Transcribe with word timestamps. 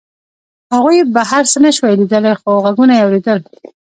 هغوی 0.73 0.97
بهر 1.15 1.43
څه 1.51 1.57
نشوای 1.65 1.95
لیدلی 2.01 2.33
خو 2.41 2.51
غږونه 2.65 2.93
یې 2.95 3.03
اورېدل 3.05 3.39